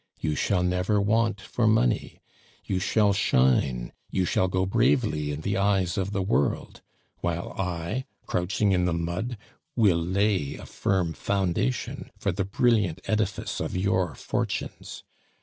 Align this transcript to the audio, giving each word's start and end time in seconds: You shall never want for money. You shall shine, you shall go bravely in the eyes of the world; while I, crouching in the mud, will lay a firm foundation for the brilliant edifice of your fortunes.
You 0.19 0.33
shall 0.33 0.63
never 0.63 0.99
want 0.99 1.39
for 1.39 1.67
money. 1.67 2.21
You 2.65 2.79
shall 2.79 3.13
shine, 3.13 3.93
you 4.09 4.25
shall 4.25 4.47
go 4.47 4.65
bravely 4.65 5.31
in 5.31 5.41
the 5.41 5.57
eyes 5.57 5.95
of 5.95 6.11
the 6.11 6.23
world; 6.23 6.81
while 7.19 7.51
I, 7.53 8.05
crouching 8.25 8.71
in 8.71 8.85
the 8.85 8.95
mud, 8.95 9.37
will 9.75 10.01
lay 10.03 10.55
a 10.55 10.65
firm 10.65 11.13
foundation 11.13 12.09
for 12.17 12.31
the 12.31 12.45
brilliant 12.45 12.99
edifice 13.05 13.59
of 13.59 13.77
your 13.77 14.15
fortunes. 14.15 15.03